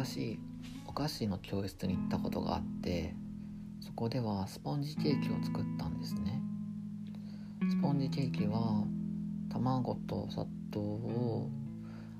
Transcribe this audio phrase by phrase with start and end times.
[0.00, 0.38] 昔
[0.86, 3.14] お菓子の教室に行ったことがあって
[3.82, 6.40] そこではスポンジケーキを作ったんですね。
[7.68, 8.84] スポンジケーキは
[9.52, 11.50] 卵と砂糖を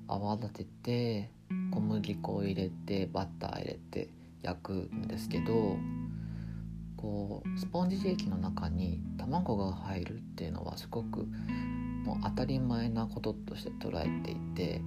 [0.07, 1.31] 泡立てて
[1.73, 4.09] 小麦粉を入れてバター入れて
[4.43, 5.75] 焼くんですけど
[6.97, 11.25] こうスポンジケーキの中に卵が入るっていうのはすごく
[12.05, 14.81] もう当たり前なこととして捉えていて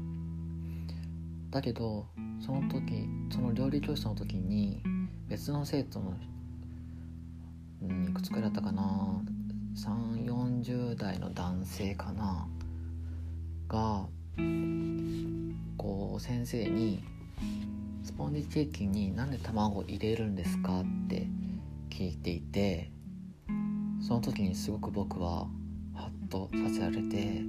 [1.55, 2.09] だけど
[2.45, 4.83] その時その料理教室の時に
[5.29, 6.17] 別の生徒の
[8.09, 9.23] いくつくらいだったかな
[9.77, 12.49] 3 4 0代の男性かな
[13.69, 14.05] が
[15.77, 17.05] こう先生に
[18.03, 21.29] 「スポンジケーキになんで卵入れるんですか?」って
[21.89, 22.91] 聞いていて
[24.01, 25.47] その時にすごく僕は
[25.93, 27.45] ハッとさせられて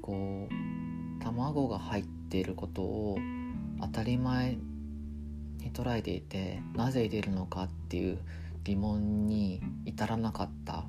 [0.00, 3.18] こう卵が入ってていることを
[3.80, 4.58] 当たり前
[5.58, 8.18] に捉えていてなぜ入れるのかっていう
[8.64, 10.84] 疑問に至らなかった。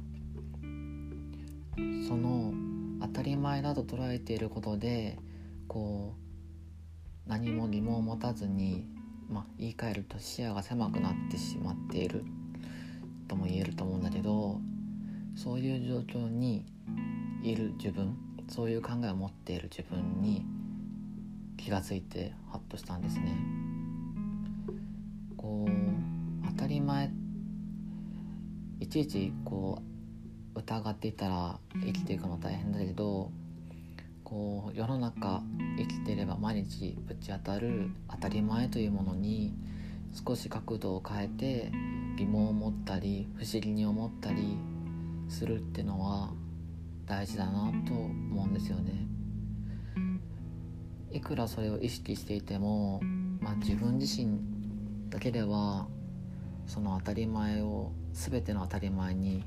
[2.08, 2.54] その
[3.02, 5.18] 当たり前だと捉えていることで
[5.68, 6.16] こ
[7.26, 8.88] う何も疑問を持たずに
[9.30, 12.26] まあ、言い換えると視野が狭くなってしまっている。
[13.28, 14.60] とも言えると思うんだけど
[15.36, 16.66] そういう状況に
[17.44, 18.18] いる自分
[18.50, 20.48] そういう考えを持っている自分に
[21.60, 23.36] 気がついてハッとしたんですね。
[25.36, 27.12] こう当たり前
[28.80, 29.82] いちいちこ
[30.56, 33.32] う疑っていたら生きていくの大変だけど
[34.24, 35.42] こう世の中
[35.78, 39.54] 生きてれば毎日ぶち当たる当たり前というものに
[40.26, 41.72] 少し角度を変えて
[42.18, 44.58] 疑問を持ったり不思議に思ったり
[45.28, 46.32] するってのは
[47.06, 49.10] 大事だなと思うんですよね。
[51.12, 53.02] いくらそれを意識していても、
[53.40, 54.40] まあ、自分自身
[55.10, 55.88] だけでは
[56.68, 59.44] その当たり前を全ての当たり前に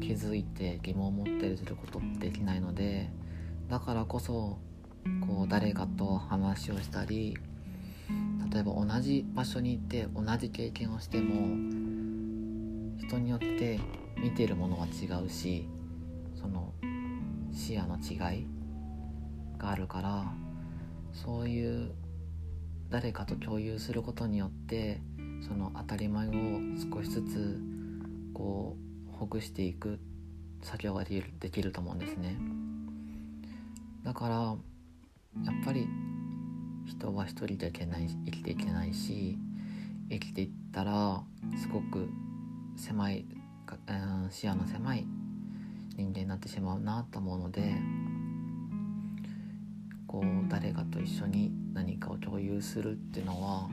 [0.00, 3.08] 気づいて疑問を持ってすることってできないので
[3.68, 4.58] だからこそ
[5.26, 7.36] こう誰かと話をしたり
[8.52, 11.46] 例えば同じ場所に行って同じ経験をしても
[12.98, 13.78] 人によって
[14.16, 15.68] 見ているものは違うし
[16.34, 16.72] その
[17.52, 18.46] 視野の違い
[19.58, 20.47] があるから
[21.24, 21.92] そういう
[22.90, 25.00] 誰かと共有することによって
[25.46, 26.32] その当たり前を
[26.92, 27.60] 少しずつ
[28.32, 28.76] こ
[29.12, 29.98] うほぐしていく
[30.62, 32.36] 作業ができると思うんですね。
[34.04, 34.34] だから
[35.44, 35.86] やっぱり
[36.86, 39.36] 人は一人でいけない生きていけないし
[40.10, 41.22] 生きていったら
[41.60, 42.08] すごく
[42.76, 43.26] 狭い、
[43.88, 45.06] うん、視野の狭い
[45.96, 47.74] 人間になってしまうなと思うので
[50.08, 53.68] こう誰かと一緒に何かを共有するっていうのは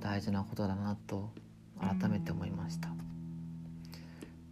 [0.00, 1.30] 大事なことだなと
[1.78, 2.88] 改めて思いました。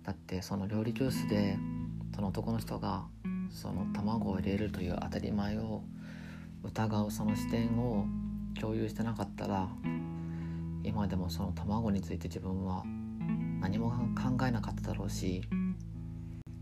[0.04, 1.58] だってその料理教室で
[2.14, 3.06] その男の人が
[3.50, 5.82] その卵を入れるという当たり前を
[6.62, 8.06] 疑うその視点を
[8.58, 9.68] 共有してなかったら
[10.82, 12.84] 今でもその卵について自分は
[13.60, 15.42] 何も考えなかっただろうし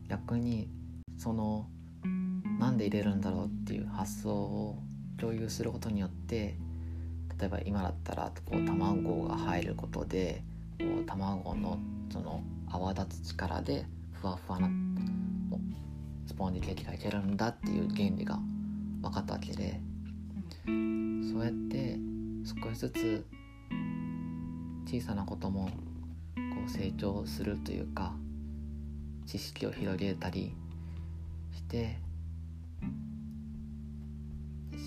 [0.09, 0.69] 逆に
[1.17, 1.69] その
[2.59, 4.79] なんで入れるんだろうっていう発想を
[5.19, 6.57] 共有することによって
[7.39, 10.43] 例えば今だったらこう卵が入ることで
[10.79, 11.79] こう卵の
[12.11, 14.69] その泡立つ力でふわふわな
[16.27, 18.39] スポンジケーキがいけるんだっていう原理が
[19.03, 19.81] 分かったわけで
[20.65, 21.99] そうやって
[22.45, 23.27] 少しずつ
[24.87, 25.71] 小さなこともこ
[26.67, 28.13] う成長するというか
[29.27, 30.55] 知識を広げたり
[31.53, 31.99] して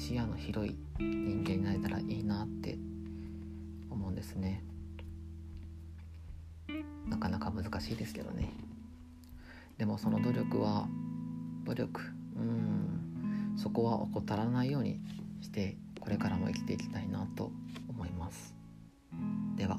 [0.10, 2.80] 視野の広い人間になれたらいいなって
[3.92, 4.64] 思うんですね。
[7.08, 8.52] なかなか難しいですけどね。
[9.78, 10.88] でもその努力は
[11.64, 12.02] 努力
[12.36, 15.00] うんそこは怠らないように
[15.42, 17.52] してこれからも生きていきたいなと
[17.88, 18.56] 思います。
[19.58, 19.78] では。